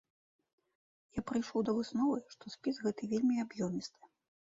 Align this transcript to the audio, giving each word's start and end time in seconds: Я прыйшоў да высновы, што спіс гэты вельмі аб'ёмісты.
Я 1.17 1.21
прыйшоў 1.31 1.59
да 1.67 1.75
высновы, 1.79 2.17
што 2.37 2.43
спіс 2.55 2.75
гэты 2.87 3.11
вельмі 3.13 3.35
аб'ёмісты. 3.45 4.01